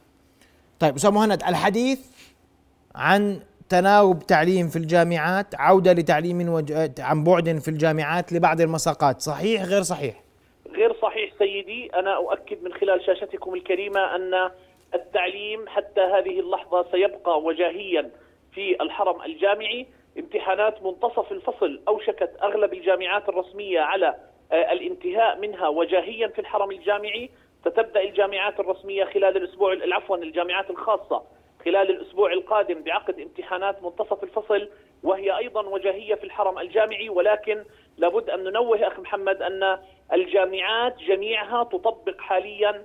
طيب 0.80 0.94
أستاذ 0.94 1.10
مهند 1.10 1.42
الحديث 1.42 2.00
عن 2.94 3.40
تناوب 3.68 4.26
تعليم 4.26 4.68
في 4.68 4.76
الجامعات 4.76 5.54
عودة 5.54 5.92
لتعليم 5.92 6.48
وج... 6.48 6.72
عن 7.00 7.24
بعد 7.24 7.58
في 7.58 7.68
الجامعات 7.68 8.32
لبعض 8.32 8.60
المساقات 8.60 9.20
صحيح 9.20 9.62
غير 9.62 9.82
صحيح؟ 9.82 10.22
غير 10.70 10.94
صحيح 11.02 11.32
سيدي. 11.38 11.90
أنا 11.94 12.16
أؤكد 12.16 12.62
من 12.62 12.72
خلال 12.72 13.04
شاشتكم 13.06 13.54
الكريمة 13.54 14.16
أن 14.16 14.50
التعليم 14.94 15.68
حتى 15.68 16.00
هذه 16.00 16.40
اللحظة 16.40 16.86
سيبقى 16.92 17.40
وجاهيا 17.40 18.10
في 18.54 18.82
الحرم 18.82 19.22
الجامعي. 19.22 19.86
امتحانات 20.18 20.82
منتصف 20.82 21.32
الفصل 21.32 21.80
أوشكت 21.88 22.30
أغلب 22.42 22.72
الجامعات 22.74 23.28
الرسمية 23.28 23.80
على 23.80 24.14
آه، 24.52 24.72
الانتهاء 24.72 25.38
منها 25.38 25.68
وجاهيا 25.68 26.28
في 26.28 26.38
الحرم 26.38 26.70
الجامعي. 26.70 27.30
ستبدأ 27.60 28.02
الجامعات 28.02 28.60
الرسمية 28.60 29.04
خلال 29.04 29.36
الأسبوع 29.36 29.76
عفوا 29.92 30.16
الجامعات 30.16 30.70
الخاصة 30.70 31.22
خلال 31.64 31.90
الأسبوع 31.90 32.32
القادم 32.32 32.82
بعقد 32.82 33.20
امتحانات 33.20 33.82
منتصف 33.82 34.22
الفصل 34.22 34.68
وهي 35.02 35.38
أيضا 35.38 35.66
وجاهية 35.66 36.14
في 36.14 36.24
الحرم 36.24 36.58
الجامعي. 36.58 37.08
ولكن 37.08 37.64
لابد 37.96 38.30
أن 38.30 38.44
ننوه 38.44 38.86
أخي 38.86 39.02
محمد 39.02 39.42
أن 39.42 39.78
الجامعات 40.12 40.98
جميعها 40.98 41.64
تطبق 41.64 42.20
حاليا 42.20 42.82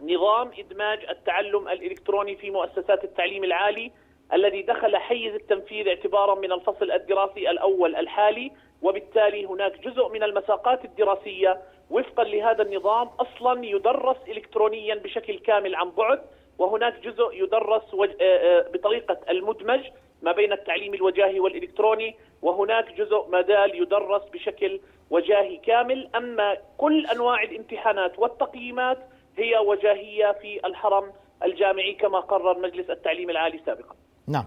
نظام 0.00 0.50
إدماج 0.58 1.04
التعلم 1.10 1.68
الإلكتروني 1.68 2.36
في 2.36 2.50
مؤسسات 2.50 3.04
التعليم 3.04 3.44
العالي. 3.44 3.92
الذي 4.32 4.62
دخل 4.62 4.96
حيز 4.96 5.34
التنفيذ 5.34 5.88
اعتبارا 5.88 6.34
من 6.34 6.52
الفصل 6.52 6.90
الدراسي 6.90 7.50
الأول 7.50 7.96
الحالي 7.96 8.52
وبالتالي 8.82 9.46
هناك 9.46 9.80
جزء 9.80 10.08
من 10.08 10.22
المساقات 10.22 10.84
الدراسية 10.84 11.62
وفقا 11.90 12.24
لهذا 12.24 12.62
النظام 12.62 13.08
أصلا 13.08 13.66
يدرس 13.66 14.16
الكترونيا 14.28 14.94
بشكل 14.94 15.38
كامل 15.38 15.74
عن 15.74 15.90
بعد 15.90 16.22
وهناك 16.58 17.00
جزء 17.00 17.28
يدرس 17.32 17.82
آه، 17.94 18.16
آه، 18.20 18.68
بطريقة 18.68 19.18
المدمج 19.30 19.80
ما 20.22 20.32
بين 20.32 20.52
التعليم 20.52 20.94
الوجاهي 20.94 21.40
والإلكتروني 21.40 22.16
وهناك 22.42 22.92
جزء 22.92 23.26
ما 23.28 23.42
زال 23.42 23.82
يدرس 23.82 24.22
بشكل 24.32 24.80
وجاهي 25.10 25.56
كامل. 25.56 26.08
أما 26.16 26.56
كل 26.78 27.06
أنواع 27.06 27.42
الامتحانات 27.42 28.18
والتقييمات 28.18 28.98
هي 29.38 29.58
وجاهية 29.58 30.32
في 30.32 30.66
الحرم 30.66 31.12
الجامعي 31.44 31.94
كما 31.94 32.20
قرر 32.20 32.58
مجلس 32.58 32.90
التعليم 32.90 33.30
العالي 33.30 33.60
سابقا. 33.66 34.01
نعم. 34.26 34.44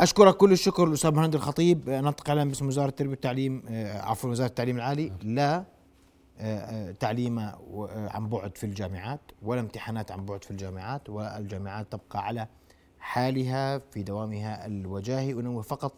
أشكرك 0.00 0.36
كل 0.36 0.52
الشكر 0.52 0.84
الاستاذ 0.84 1.10
مهند 1.10 1.34
الخطيب. 1.34 1.90
نطق 1.90 2.30
الآن 2.30 2.48
باسم 2.48 2.66
وزارة 2.66 2.88
التربية 2.88 3.10
والتعليم 3.10 3.62
آه، 3.68 4.00
عفوا 4.02 4.30
وزارة 4.30 4.48
التعليم 4.48 4.76
العالي. 4.76 5.12
لا 5.22 5.56
آه، 5.56 5.64
آه، 6.40 6.92
تعليم 6.92 7.38
عن 7.88 8.28
بعد 8.28 8.56
في 8.58 8.64
الجامعات 8.66 9.20
ولا 9.42 9.60
امتحانات 9.60 10.10
عن 10.12 10.26
بعد 10.26 10.44
في 10.44 10.50
الجامعات 10.50 11.10
والجامعات 11.10 11.92
تبقى 11.92 12.26
على 12.26 12.46
حالها 12.98 13.78
في 13.78 14.02
دوامها 14.02 14.66
الوجاهي 14.66 15.32
انوه 15.32 15.62
فقط 15.62 15.92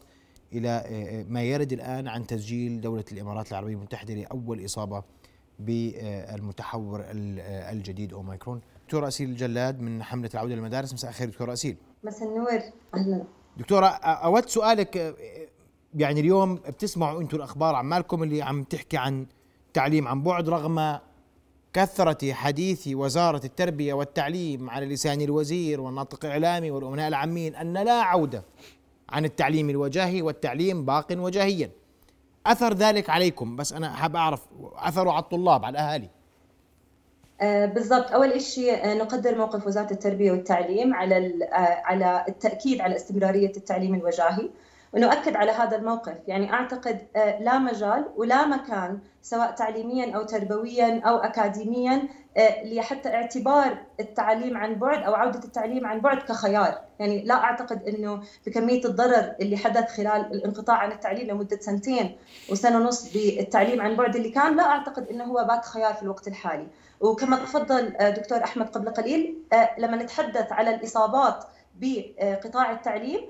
إلى 0.53 0.85
ما 1.29 1.43
يرد 1.43 1.73
الآن 1.73 2.09
عن 2.09 2.27
تسجيل 2.27 2.81
دولة 2.81 3.05
الإمارات 3.13 3.51
العربية 3.51 3.75
المتحدة 3.75 4.15
لأول 4.15 4.65
إصابة 4.65 5.03
بالمتحور 5.59 7.01
ال- 7.01 7.41
الجديد 7.77 8.13
أوميكرون. 8.13 8.61
دكتور 8.85 9.09
اسيل 9.09 9.29
الجلاد 9.31 9.81
من 9.81 10.03
حملة 10.03 10.31
العودة 10.35 10.55
للمدارس. 10.55 10.93
مساء 10.95 11.11
الخير 11.11 11.29
دكتور 11.29 11.53
اسيل 11.53 11.77
مساء 12.05 12.29
النور. 12.29 12.61
أهلا. 12.95 13.25
دكتورة 13.57 13.87
أود 13.87 14.49
سؤالك 14.49 15.17
يعني 15.95 16.21
اليوم 16.21 16.55
بتسمعوا 16.55 17.21
أنتم 17.21 17.37
الأخبار 17.37 17.75
عمالكم 17.75 18.23
اللي 18.23 18.43
عم 18.43 18.65
تحكي 18.65 18.97
عن 18.97 19.27
تعليم 19.75 20.09
عن 20.09 20.23
بعد 20.23 20.49
رغم 20.49 20.99
كثرة 21.73 22.33
حديث 22.33 22.89
وزارة 22.89 23.41
التربية 23.45 23.95
والتعليم 23.95 24.71
على 24.71 24.87
لسان 24.87 25.21
الوزير 25.21 25.81
والناطق 25.81 26.25
الإعلامي 26.25 26.71
والأمناء 26.71 27.09
العامين 27.09 27.55
أن 27.55 27.73
لا 27.73 28.03
عودة 28.03 28.45
عن 29.09 29.25
التعليم 29.25 29.71
الوجاهي 29.71 30.23
والتعليم 30.23 30.85
باق 30.85 31.07
وجاهيا. 31.11 31.71
أثر 32.47 32.75
ذلك 32.75 33.11
عليكم؟ 33.11 33.57
بس 33.57 33.73
أنا 33.73 33.93
حاب 33.93 34.17
أعرف 34.17 34.47
أثره 34.75 35.11
على 35.11 35.23
الطلاب 35.23 35.65
على 35.65 35.73
الأهالي. 35.73 36.11
بالضبط. 37.67 38.13
أول 38.13 38.41
شيء 38.41 38.85
آه، 38.85 38.95
نقدر 38.95 39.39
موقف 39.39 39.67
وزارة 39.67 39.93
التربية 39.93 40.33
والتعليم 40.33 40.95
على 40.95 41.45
آه، 41.53 41.83
على 41.85 42.25
التأكيد 42.29 42.81
على 42.81 42.97
استمرارية 42.97 43.53
التعليم 43.57 43.95
الوجاهي 43.95 44.51
ونؤكد 44.93 45.37
على 45.37 45.53
هذا 45.53 45.77
الموقف. 45.77 46.15
يعني 46.29 46.53
أعتقد 46.53 46.99
آه، 47.17 47.43
لا 47.43 47.59
مجال 47.59 48.05
ولا 48.17 48.47
مكان 48.47 48.99
سواء 49.23 49.51
تعليميا 49.51 50.17
أو 50.17 50.23
تربويا 50.23 51.01
أو 51.01 51.17
اكاديميا 51.17 51.93
آه، 51.93 52.28
لحتى 52.65 53.09
اعتبار 53.09 53.79
التعليم 54.01 54.57
عن 54.57 54.75
بعد 54.75 55.03
أو 55.03 55.15
عودة 55.15 55.45
التعليم 55.45 55.87
عن 55.87 56.01
بعد 56.01 56.19
كخيار. 56.19 56.79
يعني 56.99 57.23
لا 57.25 57.35
أعتقد 57.35 57.89
إنه 57.89 58.23
بكمية 58.47 58.85
الضرر 58.85 59.35
اللي 59.41 59.57
حدث 59.57 59.91
خلال 59.91 60.33
الانقطاع 60.33 60.77
عن 60.77 60.93
التعليم 60.93 61.27
لمدة 61.31 61.59
سنتين 61.61 62.17
وسنة 62.51 62.77
ونص 62.77 63.13
بالتعليم 63.13 63.83
عن 63.83 63.97
بعد 63.97 64.17
اللي 64.17 64.31
كان 64.31 64.57
لا 64.57 64.63
أعتقد 64.63 65.09
إنه 65.09 65.25
هو 65.25 65.45
بات 65.49 65.65
خيار 65.65 65.95
في 65.95 66.03
الوقت 66.03 66.29
الحالي. 66.29 66.67
وكما 67.01 67.37
تفضل 67.37 67.97
آه، 67.97 68.11
دكتور 68.11 68.45
أحمد 68.45 68.69
قبل 68.69 68.91
قليل 68.91 69.39
آه، 69.53 69.71
لما 69.79 69.97
نتحدث 69.97 70.53
على 70.53 70.75
الإصابات 70.75 71.45
بقطاع 71.81 72.73
التعليم 72.73 73.21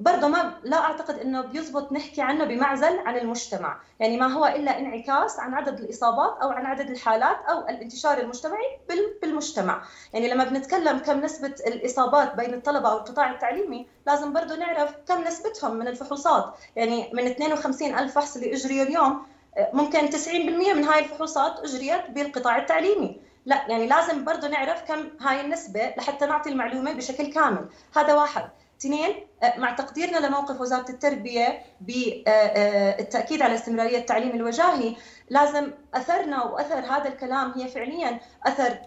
برضه 0.00 0.28
ما 0.28 0.54
لا 0.64 0.76
أعتقد 0.76 1.18
إنه 1.18 1.40
بيزبط 1.40 1.92
نحكي 1.92 2.22
عنه 2.22 2.44
بمعزل 2.44 2.98
عن 2.98 3.16
المجتمع، 3.16 3.80
يعني 4.00 4.16
ما 4.16 4.26
هو 4.26 4.46
إلا 4.46 4.78
انعكاس 4.78 5.38
عن 5.40 5.54
عدد 5.54 5.80
الإصابات 5.80 6.38
أو 6.42 6.50
عن 6.50 6.66
عدد 6.66 6.90
الحالات 6.90 7.36
أو 7.48 7.68
الانتشار 7.68 8.18
المجتمعي 8.18 8.78
بال- 8.88 9.18
بالمجتمع، 9.22 9.82
يعني 10.12 10.28
لما 10.28 10.44
بنتكلم 10.44 10.98
كم 10.98 11.20
نسبة 11.20 11.54
الإصابات 11.66 12.34
بين 12.34 12.54
الطلبة 12.54 12.88
أو 12.92 12.96
القطاع 12.96 13.30
التعليمي، 13.30 13.86
لازم 14.06 14.32
برضه 14.32 14.56
نعرف 14.56 14.94
كم 15.08 15.20
نسبتهم 15.24 15.76
من 15.76 15.88
الفحوصات، 15.88 16.54
يعني 16.76 17.10
من 17.14 17.26
52 17.26 17.98
ألف 17.98 18.14
فحص 18.14 18.36
اللي 18.36 18.52
اجري 18.54 18.82
اليوم 18.82 19.26
ممكن 19.72 20.10
90% 20.10 20.72
من 20.74 20.84
هاي 20.84 21.00
الفحوصات 21.04 21.58
أجريت 21.58 22.10
بالقطاع 22.10 22.56
التعليمي. 22.58 23.20
لا 23.46 23.64
يعني 23.68 23.86
لازم 23.86 24.24
برضه 24.24 24.48
نعرف 24.48 24.82
كم 24.82 25.10
هاي 25.20 25.40
النسبة 25.40 25.94
لحتى 25.98 26.26
نعطي 26.26 26.50
المعلومة 26.50 26.92
بشكل 26.92 27.32
كامل. 27.32 27.68
هذا 27.96 28.14
واحد. 28.14 28.50
اثنين 28.82 29.14
آه، 29.42 29.58
مع 29.58 29.72
تقديرنا 29.74 30.26
لموقف 30.26 30.60
وزارة 30.60 30.90
التربية 30.90 31.62
بالتأكيد 31.80 33.42
على 33.42 33.54
استمرارية 33.54 33.98
التعليم 33.98 34.30
الوجاهي 34.30 34.96
لازم 35.30 35.70
أثرنا 35.94 36.44
وأثر 36.44 36.78
هذا 36.78 37.08
الكلام 37.08 37.52
هي 37.56 37.68
فعليا 37.68 38.20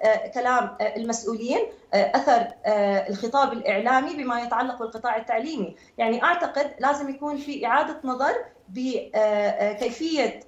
آه، 0.04 0.28
كلام 0.28 0.64
آه، 0.82 0.96
المسؤولين 0.96 1.60
آه، 1.94 2.12
آه، 2.66 3.10
الخطاب 3.10 3.54
الإعلامي 3.54 4.14
بما 4.16 4.42
يتعلق 4.42 4.80
بالقطاع 4.80 5.16
التعليمي. 5.18 5.76
يعني 5.98 6.24
أعتقد 6.24 6.72
لازم 6.80 7.10
يكون 7.10 7.38
في 7.38 7.66
إعادة 7.66 7.98
نظر 8.04 8.34
بكيفية 8.70 10.40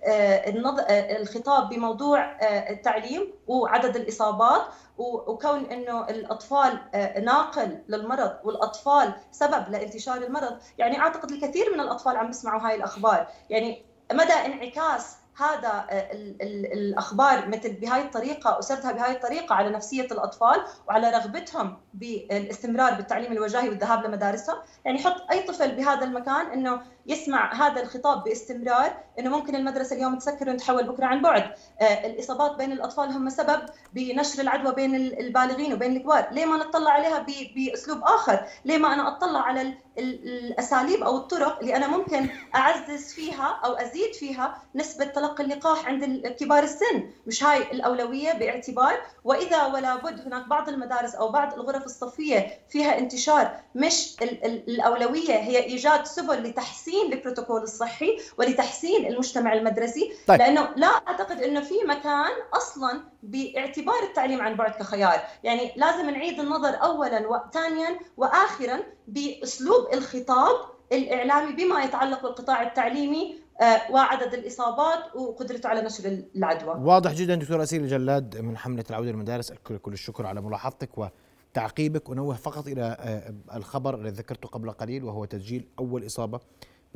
الخطاب 1.19 1.69
بموضوع 1.69 2.31
آه، 2.41 2.69
التعليم 2.71 3.33
وعدد 3.47 3.95
الإصابات 3.95 4.61
و- 4.61 4.86
وكون 4.97 5.65
إنه 5.65 6.03
الأطفال 6.09 6.79
آه، 6.93 7.19
ناقل 7.19 7.79
للمرض 7.87 8.33
والأطفال 8.43 9.13
سبب 9.31 9.69
لانتشار 9.69 10.17
المرض. 10.17 10.57
يعني 10.77 10.99
أعتقد 10.99 11.31
الكثير 11.31 11.73
من 11.73 11.79
الأطفال 11.79 12.17
عم 12.17 12.27
بيسمعوا 12.27 12.61
هاي 12.67 12.75
الأخبار. 12.75 13.27
يعني 13.49 13.85
مدى 14.13 14.33
انعكاس 14.33 15.17
هذا 15.37 15.85
آه، 15.89 16.11
ال- 16.11 16.41
ال- 16.41 16.73
الأخبار 16.73 17.47
مثل 17.47 17.73
بهاي 17.73 18.01
الطريقة 18.01 18.59
اسرتها 18.59 18.91
بهاي 18.91 19.11
الطريقة 19.11 19.55
على 19.55 19.69
نفسية 19.69 20.05
الأطفال 20.05 20.61
وعلى 20.87 21.09
رغبتهم 21.09 21.77
بالاستمرار 21.93 22.93
بالتعليم 22.93 23.31
الوجاهي 23.31 23.69
والذهاب 23.69 24.05
لمدارسهم. 24.05 24.57
يعني 24.85 24.99
حط 24.99 25.31
أي 25.31 25.41
طفل 25.43 25.75
بهذا 25.75 26.03
المكان 26.05 26.45
إنه 26.51 26.81
يسمع 27.07 27.53
هذا 27.67 27.81
الخطاب 27.81 28.23
باستمرار 28.23 28.97
إنه 29.19 29.29
ممكن 29.29 29.55
المدرسة 29.55 29.95
اليوم 29.95 30.17
تسكر 30.17 30.49
وتحول 30.49 30.83
بكرة 30.87 31.05
عن 31.05 31.21
بعد. 31.21 31.43
آه، 31.81 32.07
الإصابات 32.07 32.55
بين 32.55 32.71
الأطفال 32.71 33.09
هم 33.11 33.29
سبب 33.29 33.61
بنشر 33.93 34.41
العدوى 34.41 34.75
بين 34.75 34.95
ال- 34.95 35.19
البالغين 35.19 35.73
وبين 35.73 35.95
الكبار. 35.97 36.27
ليه 36.31 36.45
ما 36.45 36.57
نطلع 36.57 36.91
عليها 36.91 37.25
بأسلوب 37.55 38.03
آخر؟ 38.03 38.45
ليه 38.65 38.77
ما 38.77 38.93
أنا 38.93 39.07
أطلع 39.07 39.39
على 39.39 39.61
ال- 39.61 39.77
ال- 39.97 40.27
الأساليب 40.27 41.03
أو 41.03 41.17
الطرق 41.17 41.59
اللي 41.59 41.75
أنا 41.75 41.87
ممكن 41.87 42.29
أعزز 42.55 43.13
فيها 43.13 43.59
أو 43.65 43.73
أزيد 43.73 44.13
فيها 44.13 44.61
نسبة 44.75 45.05
تلقي 45.05 45.43
اللقاح 45.43 45.85
عند 45.87 46.27
كبار 46.39 46.63
السن؟ 46.63 47.09
مش 47.27 47.43
هاي 47.43 47.57
الأولوية 47.71 48.33
باعتبار. 48.33 49.01
وإذا 49.23 49.65
ولا 49.65 49.95
بد 49.95 50.19
هناك 50.21 50.47
بعض 50.47 50.69
المدارس 50.69 51.15
أو 51.15 51.29
بعض 51.31 51.53
الغرف 51.53 51.85
الصفية 51.85 52.59
فيها 52.69 52.97
انتشار 52.97 53.51
مش 53.75 54.15
ال- 54.21 54.45
ال- 54.45 54.69
الأولوية 54.69 55.33
هي 55.35 55.63
إيجاد 55.63 56.05
سبل 56.05 56.43
لتحسين 56.43 56.96
البروتوكول 57.13 57.61
الصحي 57.61 58.17
ولتحسين 58.37 59.05
المجتمع 59.05 59.53
المدرسي 59.53 60.11
طيب. 60.27 60.39
لأنه 60.39 60.69
لا 60.75 60.87
أعتقد 60.87 61.41
إنه 61.41 61.61
في 61.61 61.75
مكان 61.87 62.31
أصلا 62.53 63.03
باعتبار 63.23 64.03
التعليم 64.09 64.41
عن 64.41 64.55
بعد 64.55 64.71
كخيار. 64.71 65.19
يعني 65.43 65.71
لازم 65.75 66.09
نعيد 66.09 66.39
النظر 66.39 66.83
اولا 66.83 67.27
وثانيا 67.27 67.99
واخرا 68.17 68.79
بأسلوب 69.07 69.93
الخطاب 69.93 70.55
الإعلامي 70.91 71.53
بما 71.53 71.83
يتعلق 71.83 72.21
بالقطاع 72.23 72.61
التعليمي 72.61 73.47
آه، 73.61 73.91
وعدد 73.91 74.33
الإصابات 74.33 75.15
وقدرته 75.15 75.69
على 75.69 75.81
نشر 75.81 76.23
العدوى. 76.35 76.75
واضح 76.79 77.13
جدا 77.13 77.35
دكتور 77.35 77.63
اسيل 77.63 77.81
الجلاد 77.81 78.37
من 78.37 78.57
حملة 78.57 78.83
العودة 78.89 79.11
للمدارس. 79.11 79.51
الكل 79.51 79.77
كل 79.77 79.93
الشكر 79.93 80.25
على 80.25 80.41
ملاحظتك 80.41 80.89
وتعقيبك. 80.97 82.09
أنوه 82.09 82.35
فقط 82.35 82.67
إلى 82.67 82.97
آه، 82.99 83.57
الخبر 83.57 83.95
الذي 83.95 84.15
ذكرته 84.15 84.49
قبل 84.49 84.71
قليل 84.71 85.03
وهو 85.03 85.25
تسجيل 85.25 85.67
أول 85.79 86.05
إصابة 86.05 86.39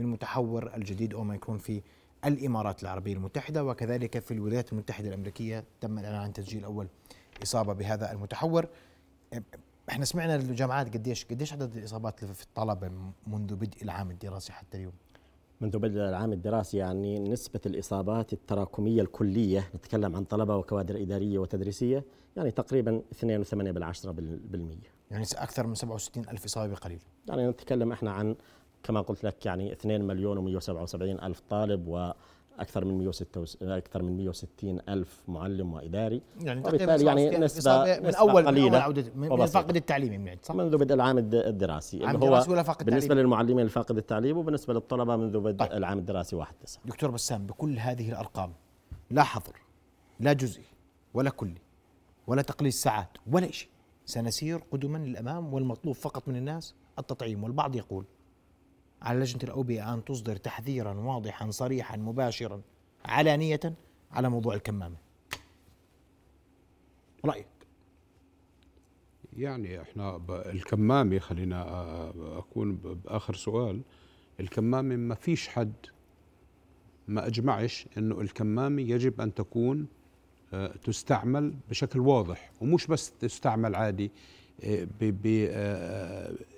من 0.01 0.07
متحور 0.11 0.75
الجديد 0.75 1.13
اوميكرون 1.13 1.57
في 1.57 1.81
الإمارات 2.25 2.83
العربية 2.83 3.13
المتحدة 3.13 3.63
وكذلك 3.65 4.19
في 4.19 4.33
الولايات 4.33 4.73
المتحدة 4.73 5.07
الأمريكية 5.09 5.63
تم 5.81 5.99
الإعلان 5.99 6.21
عن 6.21 6.33
تسجيل 6.33 6.63
أول 6.63 6.87
إصابة 7.43 7.73
بهذا 7.73 8.11
المتحور. 8.11 8.67
إحنا 9.89 10.05
سمعنا 10.05 10.35
الجامعات 10.35 10.93
قديش 10.93 11.25
قديش 11.25 11.53
عدد 11.53 11.77
الإصابات 11.77 12.25
في 12.25 12.43
الطلبة 12.43 12.91
منذ 13.27 13.55
بدء 13.55 13.83
العام 13.83 14.11
الدراسي 14.11 14.53
حتى 14.53 14.77
اليوم؟ 14.77 14.93
منذ 15.61 15.77
بدء 15.79 15.99
العام 15.99 16.33
الدراسي 16.33 16.77
يعني 16.77 17.19
نسبة 17.19 17.59
الإصابات 17.65 18.33
التراكمية 18.33 19.01
الكلية 19.01 19.69
نتكلم 19.75 20.15
عن 20.15 20.23
طلبة 20.23 20.55
وكوادر 20.57 21.01
إدارية 21.01 21.39
وتدريسية 21.39 22.05
يعني 22.37 22.51
تقريبا 22.51 23.01
2.8 23.21 23.53
بالعشرة 23.55 24.11
بال- 24.11 24.39
بالمية. 24.39 24.91
يعني 25.11 25.25
أكثر 25.35 25.67
من 25.67 25.75
67 25.75 26.29
ألف 26.29 26.45
إصابة 26.45 26.73
بقليل 26.73 26.99
يعني 27.27 27.47
نتكلم 27.47 27.91
إحنا 27.91 28.11
عن 28.11 28.35
كما 28.83 29.01
قلت 29.01 29.23
لك 29.23 29.45
يعني 29.45 29.71
2 29.71 30.01
مليون 30.07 30.59
و177 30.61 30.95
ألف 31.01 31.41
طالب 31.49 31.87
وأكثر 31.87 32.85
من 32.85 32.97
106 32.97 33.45
أكثر 33.61 34.01
من 34.03 34.17
160 34.17 34.79
ألف 34.89 35.21
معلم 35.27 35.73
وإداري 35.73 36.21
يعني 36.41 36.59
وبالتالي 36.59 37.05
يعني 37.05 37.27
67 37.29 37.43
ألف 37.43 37.53
نسبة- 37.53 37.57
إصابة 37.57 37.99
من 38.07 38.15
اول 38.15 38.41
من 38.43 38.47
قليلة 38.47 38.67
اول 38.77 38.81
عودة 38.81 39.05
من 39.15 39.29
من. 39.29 39.41
الفقد 39.41 39.75
التعليمي 39.75 40.17
من 40.17 40.37
صح؟ 40.43 40.55
منذ 40.55 40.77
بدء 40.77 40.93
العام 40.95 41.17
الد- 41.17 41.35
الدراسي 41.35 42.05
عام 42.05 42.15
اللي 42.15 42.25
هو 42.27 42.45
ولا 42.51 42.63
فقد 42.63 42.85
بالنسبة 42.85 43.07
تعليمي؟ 43.07 43.23
للمعلمين 43.23 43.59
الفاقد 43.59 43.97
التعليم 43.97 44.37
وبالنسبة 44.37 44.73
للطلبة 44.73 45.15
منذ 45.15 45.39
بدء 45.39 45.57
طيب. 45.65 45.71
العام 45.71 45.97
الدراسي 45.99 46.35
1 46.35 46.53
9 46.63 46.81
دكتور 46.85 47.11
بسام 47.11 47.45
بكل 47.47 47.79
هذه 47.79 48.09
الأرقام 48.09 48.53
لا 49.11 49.23
حظر 49.23 49.55
لا 50.19 50.33
جزئي 50.33 50.63
ولا 51.13 51.29
كلي 51.29 51.61
ولا 52.27 52.41
تقليل 52.41 52.73
ساعات 52.73 53.17
ولا 53.31 53.51
شيء 53.51 53.69
سنسير 54.05 54.57
قدما 54.71 54.97
للأمام 54.97 55.53
والمطلوب 55.53 55.95
فقط 55.95 56.27
من 56.27 56.35
الناس 56.35 56.75
التطعيم 56.99 57.43
والبعض 57.43 57.75
يقول 57.75 58.05
على 59.01 59.19
لجنه 59.19 59.43
الأوبئة 59.43 59.93
أن 59.93 60.03
تصدر 60.05 60.35
تحذيرا 60.35 60.93
واضحا 60.93 61.51
صريحا 61.51 61.97
مباشرا 61.97 62.61
علانية 63.05 63.59
على 64.11 64.29
موضوع 64.29 64.53
الكمامة. 64.55 64.95
رأيك؟ 67.25 67.47
يعني 69.37 69.81
إحنا 69.81 70.21
الكمامة 70.29 71.19
خلينا 71.19 71.63
أ- 71.63 72.15
أكون 72.37 72.75
ب- 72.75 72.87
بآخر 73.03 73.35
سؤال 73.35 73.81
الكمامة 74.39 74.95
ما 74.95 75.15
فيش 75.15 75.47
حد 75.47 75.73
ما 77.07 77.27
أجمعش 77.27 77.87
إنه 77.97 78.21
الكمامة 78.21 78.81
يجب 78.81 79.21
أن 79.21 79.33
تكون 79.33 79.87
تستعمل 80.83 81.53
بشكل 81.69 81.99
واضح 81.99 82.51
ومش 82.61 82.87
بس 82.87 83.11
تستعمل 83.11 83.75
عادي 83.75 84.11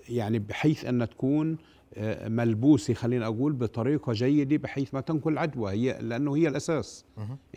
يعني 0.09 0.39
بحيث 0.39 0.85
أن 0.85 1.09
تكون 1.09 1.57
آه، 1.95 2.27
ملبوسة 2.27 2.93
خلينا 2.93 3.25
أقول 3.25 3.53
بطريقة 3.53 4.13
جيدة 4.13 4.57
بحيث 4.57 4.93
ما 4.93 5.01
تنقل 5.01 5.33
العدوى 5.33 5.71
هي 5.71 5.99
لأنه 6.01 6.35
هي 6.35 6.47
الأساس. 6.47 7.05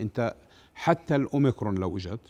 أنت 0.00 0.34
حتى 0.74 1.16
الأوميكرون 1.16 1.74
لو 1.74 1.96
إجت 1.96 2.20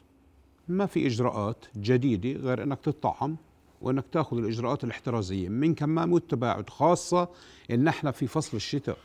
ما 0.69 0.87
في 0.87 1.07
إجراءات 1.07 1.65
جديدة 1.77 2.41
غير 2.41 2.63
إنك 2.63 2.81
تطعم 2.81 3.37
وإنك 3.83 4.05
تأخذ 4.13 4.39
الإجراءات 4.39 4.85
الاحترازية. 4.85 5.49
من 5.49 5.75
كمامه 5.75 6.15
والتباعد 6.15 6.71
خاصة 6.71 7.29
إن 7.71 7.89
إحنا 7.89 8.11
في 8.11 8.27
فصل 8.27 8.57
الشتاء. 8.57 8.99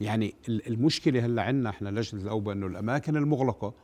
يعني 0.00 0.34
ال- 0.48 0.68
المشكلة 0.68 1.26
هلا 1.26 1.42
عندنا 1.42 1.70
إحنا 1.70 1.88
لجنة 1.88 2.22
الأوبئة 2.22 2.52
إنه 2.52 2.66
الأماكن 2.66 3.16
المغلقة 3.16 3.74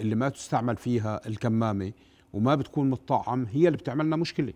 اللي 0.00 0.14
ما 0.14 0.28
تستعمل 0.28 0.76
فيها 0.76 1.26
الكمامة 1.28 1.92
وما 2.34 2.54
بتكون 2.54 2.90
متطعم 2.90 3.46
هي 3.52 3.66
اللي 3.66 3.78
بتعمل 3.78 4.04
لنا 4.06 4.16
مشكلة. 4.16 4.52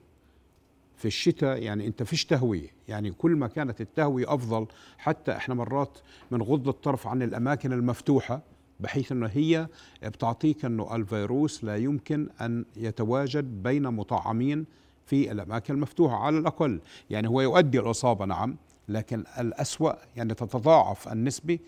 في 0.96 1.04
الشتاء 1.04 1.62
يعني 1.62 1.86
أنت 1.86 2.02
فيش 2.02 2.24
تهوية. 2.24 2.68
يعني 2.88 3.10
كل 3.10 3.30
ما 3.30 3.46
كانت 3.46 3.80
التهوية 3.80 4.34
أفضل 4.34 4.66
حتى 4.98 5.32
إحنا 5.32 5.54
مرات 5.54 5.98
بنغض 6.30 6.68
الطرف 6.68 7.06
عن 7.06 7.22
الأماكن 7.22 7.72
المفتوحة 7.72 8.42
بحيث 8.80 9.12
إنه 9.12 9.26
هي 9.26 9.68
بتعطيك 10.02 10.64
إنه 10.64 10.96
الفيروس 10.96 11.64
لا 11.64 11.76
يمكن 11.76 12.28
أن 12.40 12.64
يتواجد 12.76 13.62
بين 13.62 13.82
مطعمين 13.82 14.66
في 15.06 15.32
الأماكن 15.32 15.74
المفتوحة 15.74 16.16
على 16.16 16.38
الأقل. 16.38 16.80
يعني 17.10 17.28
هو 17.28 17.40
يؤدي 17.40 17.80
الإصابة 17.80 18.24
نعم 18.24 18.56
لكن 18.88 19.24
الأسوأ 19.38 19.92
يعني 20.16 20.34
تتضاعف 20.34 21.12
النسبة 21.12 21.58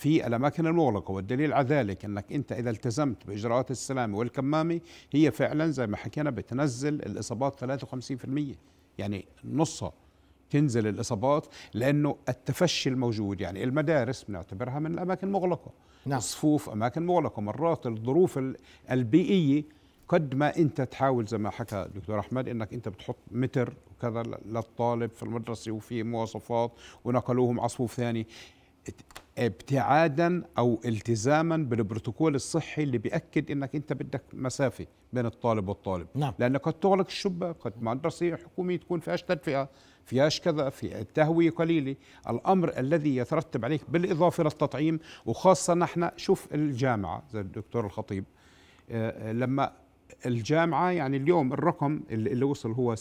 في 0.00 0.26
الأماكن 0.26 0.66
المغلقة 0.66 1.12
والدليل 1.12 1.52
على 1.52 1.66
ذلك 1.68 2.04
أنك 2.04 2.32
أنت 2.32 2.52
إذا 2.52 2.70
التزمت 2.70 3.26
بإجراءات 3.26 3.70
السلامة 3.70 4.18
والكمامة 4.18 4.80
هي 5.12 5.30
فعلا 5.30 5.70
زي 5.70 5.86
ما 5.86 5.96
حكينا 5.96 6.30
بتنزل 6.30 6.94
الإصابات 6.94 7.64
53% 7.64 8.38
يعني 8.98 9.24
نصها 9.44 9.92
تنزل 10.50 10.86
الإصابات 10.86 11.46
لأنه 11.74 12.16
التفشي 12.28 12.88
الموجود 12.88 13.40
يعني 13.40 13.64
المدارس 13.64 14.22
بنعتبرها 14.24 14.78
من 14.78 14.94
الأماكن 14.94 15.26
المغلقة. 15.26 15.70
نعم. 16.06 16.18
الصفوف 16.18 16.70
أماكن 16.70 17.06
مغلقة. 17.06 17.42
مرات 17.42 17.86
الظروف 17.86 18.38
ال- 18.38 18.56
البيئية 18.90 19.64
قد 20.08 20.34
ما 20.34 20.56
أنت 20.56 20.80
تحاول 20.80 21.26
زي 21.26 21.38
ما 21.38 21.50
حكى 21.50 21.88
دكتور 21.94 22.18
أحمد 22.20 22.48
أنك 22.48 22.72
أنت 22.74 22.88
بتحط 22.88 23.16
متر 23.30 23.72
وكذا 23.98 24.22
للطالب 24.46 25.10
في 25.10 25.22
المدرسة 25.22 25.72
وفي 25.72 26.02
مواصفات 26.02 26.72
ونقلوهم 27.04 27.60
على 27.60 27.68
صفوف 27.68 27.94
ثاني 27.94 28.26
ابتعادا 29.38 30.42
أو 30.58 30.80
التزاما 30.84 31.56
بالبروتوكول 31.56 32.34
الصحي 32.34 32.82
اللي 32.82 32.98
بيأكد 32.98 33.50
انك 33.50 33.74
انت 33.74 33.92
بدك 33.92 34.22
مسافة 34.32 34.86
بين 35.12 35.26
الطالب 35.26 35.68
والطالب 35.68 36.06
نعم. 36.14 36.32
لانك 36.38 36.60
قد 36.60 36.72
تغلق 36.72 37.06
الشباك 37.06 37.56
قد 37.56 37.72
مدرسة 37.82 38.36
حكومية 38.36 38.76
تكون 38.76 39.00
فيهاش 39.00 39.22
تدفئة 39.22 39.68
فيهاش 40.04 40.40
كذا 40.40 40.68
في 40.68 41.00
التهوية 41.00 41.50
قليلة 41.50 41.96
الأمر 42.28 42.78
الذي 42.78 43.16
يترتب 43.16 43.64
عليك 43.64 43.90
بالإضافة 43.90 44.44
للتطعيم 44.44 44.98
وخاصة 45.26 45.74
نحن 45.74 46.10
شوف 46.16 46.54
الجامعة 46.54 47.22
زي 47.32 47.40
الدكتور 47.40 47.86
الخطيب 47.86 48.24
آه، 48.90 49.32
لما 49.32 49.72
الجامعة 50.26 50.90
يعني 50.90 51.16
اليوم 51.16 51.52
الرقم 51.52 52.00
اللي 52.10 52.44
وصل 52.44 52.72
هو 52.72 52.96
7% 52.96 53.00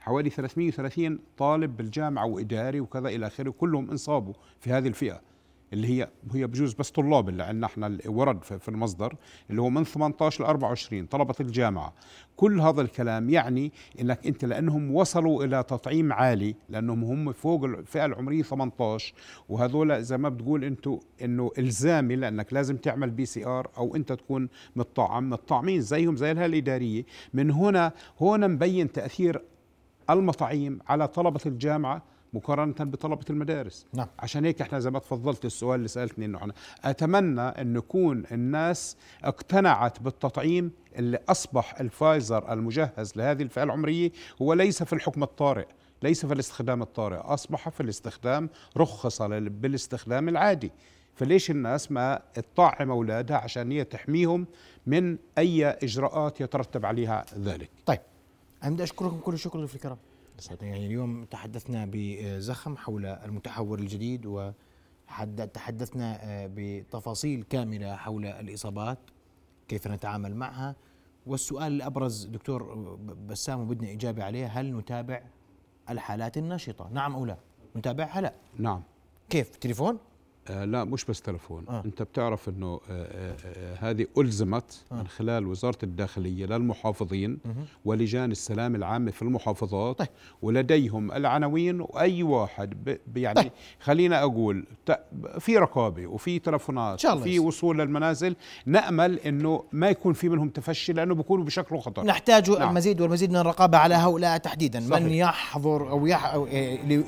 حوالي 0.00 0.30
330 0.30 1.18
طالب 1.38 1.76
بالجامعة 1.76 2.26
وإداري 2.26 2.80
وكذا 2.80 3.08
إلى 3.08 3.26
آخره 3.26 3.50
كلهم 3.50 3.90
انصابوا 3.90 4.34
في 4.60 4.70
هذه 4.70 4.88
الفئة. 4.88 5.20
اللي 5.72 5.88
هي 5.88 6.08
هي 6.32 6.46
بجوز 6.46 6.74
بس 6.74 6.90
طلاب 6.90 7.28
اللي 7.28 7.42
عندنا 7.42 7.66
إحنا 7.66 7.98
ورد 8.06 8.44
في 8.44 8.68
المصدر 8.68 9.14
اللي 9.50 9.62
هو 9.62 9.70
من 9.70 9.84
18 9.84 10.44
ل 10.44 10.46
24 10.46 11.06
طلبة 11.06 11.34
الجامعة. 11.40 11.92
كل 12.36 12.60
هذا 12.60 12.80
الكلام 12.82 13.30
يعني 13.30 13.72
إنك 14.00 14.26
أنت 14.26 14.44
لأنهم 14.44 14.94
وصلوا 14.94 15.44
إلى 15.44 15.62
تطعيم 15.62 16.12
عالي 16.12 16.54
لأنهم 16.68 17.04
هم 17.04 17.32
فوق 17.32 17.64
الفئة 17.64 18.04
العمرية 18.04 18.42
18 18.42 19.14
وهذول 19.48 20.02
زي 20.02 20.18
ما 20.18 20.28
بتقول 20.28 20.64
أنتم 20.64 20.98
إنه 21.22 21.50
إلزامي 21.58 22.16
لأنك 22.16 22.52
لازم 22.52 22.76
تعمل 22.76 23.10
PCR 23.10 23.68
أو 23.76 23.96
أنت 23.96 24.12
تكون 24.12 24.48
متطعم 24.76 25.30
متطعمين 25.30 25.80
زيهم 25.80 26.16
زي 26.16 26.30
الهيئة 26.30 26.46
الادارية 26.46 27.04
من 27.34 27.50
هنا 27.50 27.92
هنا 28.20 28.46
مبين 28.46 28.92
تأثير 28.92 29.42
المطاعيم 30.10 30.78
على 30.88 31.08
طلبة 31.08 31.40
الجامعة 31.46 32.02
مقارنة 32.32 32.74
بطلبة 32.78 33.24
المدارس. 33.30 33.86
نعم. 33.94 34.06
عشان 34.18 34.44
هيك 34.44 34.60
إحنا 34.60 34.78
زي 34.78 34.90
ما 34.90 34.98
تفضلت 34.98 35.44
السؤال 35.44 35.74
اللي 35.74 35.88
سألتني 35.88 36.24
إنه 36.24 36.44
أنا 36.44 36.52
أتمنى 36.84 37.40
إن 37.40 37.76
يكون 37.76 38.24
الناس 38.32 38.96
اقتنعت 39.24 40.00
بالتطعيم 40.00 40.72
اللي 40.96 41.18
أصبح 41.28 41.80
الفايزر 41.80 42.52
المجهز 42.52 43.12
لهذه 43.16 43.42
الفئة 43.42 43.62
العمرية 43.62 44.12
هو 44.42 44.52
ليس 44.52 44.82
في 44.82 44.92
الحكم 44.92 45.22
الطارئ 45.22 45.66
ليس 46.02 46.26
في 46.26 46.34
الاستخدام 46.34 46.82
الطارئ 46.82 47.16
أصبح 47.16 47.68
في 47.68 47.80
الاستخدام 47.80 48.50
رخص 48.76 49.22
بالاستخدام 49.22 50.28
العادي. 50.28 50.72
فليش 51.14 51.50
الناس 51.50 51.92
ما 51.92 52.22
تطعم 52.34 52.90
أولادها 52.90 53.36
عشان 53.36 53.72
هي 53.72 53.84
تحميهم 53.84 54.46
من 54.86 55.18
أي 55.38 55.66
إجراءات 55.66 56.40
يترتب 56.40 56.86
عليها 56.86 57.24
ذلك؟ 57.38 57.70
طيب 57.86 58.00
أنا 58.62 58.70
بدي 58.70 58.82
أشكركم 58.82 59.18
كل 59.18 59.34
الشكر 59.34 59.58
ضيوف 59.58 59.74
يعني 60.62 60.86
اليوم 60.86 61.24
تحدثنا 61.24 61.88
بزخم 61.92 62.76
حول 62.76 63.06
المتحور 63.06 63.78
الجديد 63.78 64.26
وتحدثنا 64.26 66.18
بتفاصيل 66.54 67.42
كاملة 67.42 67.96
حول 67.96 68.26
الإصابات 68.26 68.98
كيف 69.68 69.86
نتعامل 69.86 70.36
معها 70.36 70.76
والسؤال 71.26 71.72
الأبرز 71.72 72.24
دكتور 72.24 72.74
بسام 73.28 73.60
وبدنا 73.60 73.92
إجابة 73.92 74.24
عليه 74.24 74.46
هل 74.46 74.76
نتابع 74.76 75.22
الحالات 75.90 76.36
النشطة؟ 76.38 76.88
نعم 76.92 77.14
أو 77.14 77.24
لا؟ 77.24 77.36
نتابعها؟ 77.76 78.20
لا. 78.20 78.34
نعم. 78.58 78.82
كيف؟ 79.30 79.56
تليفون؟ 79.56 79.98
لا 80.50 80.84
مش 80.84 81.04
بس 81.04 81.22
تلفون 81.22 81.64
آه. 81.68 81.72
آه. 81.72 81.84
أنت 81.84 82.02
بتعرف 82.02 82.48
إنه 82.48 82.66
آه 82.66 82.80
آه 82.90 83.36
آه 83.44 83.90
هذه 83.90 84.06
ألزمت 84.18 84.84
آه. 84.92 84.94
آه. 84.94 84.98
من 84.98 85.06
خلال 85.06 85.46
وزارة 85.46 85.78
الداخلية 85.82 86.46
للمحافظين 86.46 87.38
مهم. 87.44 87.64
ولجان 87.84 88.30
السلام 88.30 88.74
العامه 88.74 89.10
في 89.10 89.22
المحافظات 89.22 89.98
طيب. 89.98 90.08
ولديهم 90.42 91.12
العناوين 91.12 91.80
وأي 91.80 92.22
واحد 92.22 92.98
يعني 93.16 93.34
طيب. 93.34 93.52
خلينا 93.80 94.22
أقول 94.22 94.64
في 95.38 95.58
رقابة 95.58 96.06
وفي 96.06 96.38
تلفونات 96.38 97.04
وفي. 97.04 97.38
وصول 97.38 97.78
للمنازل 97.78 98.36
نأمل 98.66 99.18
إنه 99.18 99.64
ما 99.72 99.88
يكون 99.88 100.12
في 100.12 100.28
منهم 100.28 100.48
تفشي 100.48 100.92
لأنه 100.92 101.14
بيكونوا 101.14 101.44
بشكل 101.44 101.78
خطر 101.78 102.04
نحتاج 102.04 102.50
نعم. 102.50 102.68
المزيد 102.68 103.00
والمزيد 103.00 103.30
من 103.30 103.36
الرقابة 103.36 103.78
على 103.78 103.94
هؤلاء 103.94 104.38
تحديدا 104.38 104.80
صحيح. 104.80 105.02
من 105.02 105.10
يحضر 105.10 105.90
أو, 105.90 106.06
يح 106.06 106.34
أو 106.34 106.46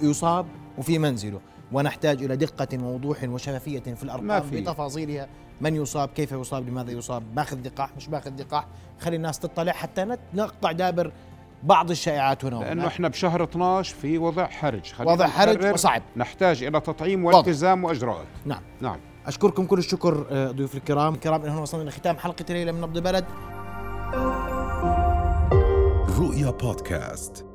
يصاب 0.03 0.47
وفي 0.79 0.99
منزله 0.99 1.41
ونحتاج 1.73 2.23
إلى 2.23 2.37
دقة 2.37 2.69
ووضوح 2.85 3.25
وشفافية 3.25 3.81
في 3.81 3.91
ما 3.91 4.03
الأرقام 4.03 4.43
في. 4.51 4.61
بتفاصيلها. 4.61 5.29
من 5.61 5.77
يصاب؟ 5.77 6.09
كيف 6.09 6.33
يصاب؟ 6.33 6.69
لماذا 6.69 6.91
يصاب؟ 6.91 7.23
ماخذ 7.37 7.59
لقاح؟ 7.69 7.91
مش 7.97 8.09
ماخذ 8.09 8.33
لقاح؟ 8.41 8.67
خلي 9.01 9.17
الناس 9.17 9.39
تطلع 9.39 9.73
حتى 9.73 10.05
نت- 10.05 10.21
نقطع 10.35 10.73
دابر 10.73 11.13
بعض 11.63 11.91
الشائعات 11.91 12.45
هنا 12.45 12.57
لأنه 12.57 12.87
إحنا 12.87 13.09
بشهر 13.09 13.45
12 13.45 13.95
في 13.95 14.19
وضع 14.19 14.47
حرج. 14.47 14.93
وضع 15.01 15.27
حرج 15.27 15.73
وصعب. 15.73 16.03
نحتاج 16.17 16.63
إلى 16.63 16.81
تطعيم. 16.81 17.25
والتزام 17.25 17.85
وإجراءات. 17.85 18.27
نعم. 18.45 18.63
نعم. 18.81 19.01
أشكركم 19.27 19.67
كل 19.67 19.79
الشكر 19.79 20.27
آه، 20.31 20.51
ضيوف 20.51 20.75
الكرام. 20.75 21.15
الكرام 21.15 21.43
هنا 21.43 21.61
وصلنا 21.61 21.89
لختام 21.91 22.17
حلقة 22.17 22.45
الليلة 22.51 22.73
من 22.73 22.81
نبض 22.81 22.99
بلد 22.99 23.25
رؤيا 26.19 26.51
بودكاست. 26.51 27.47